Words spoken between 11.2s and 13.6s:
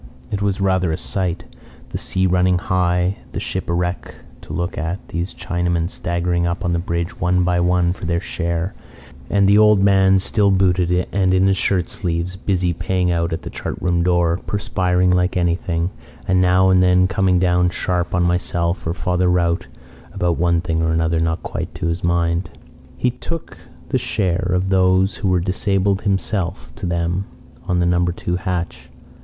in his shirt sleeves, busy paying out at the